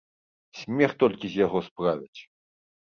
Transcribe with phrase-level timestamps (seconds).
[0.61, 2.19] Смех толькі з яго справяць.